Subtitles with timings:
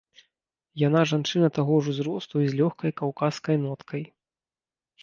[0.83, 4.03] Яна жанчына таго ж узросту з лёгкай каўказскай ноткай.